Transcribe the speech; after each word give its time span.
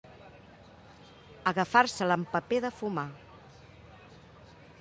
Agafar-se-la 1.51 2.19
amb 2.21 2.31
paper 2.37 2.61
de 2.65 2.75
fumar. 2.81 3.07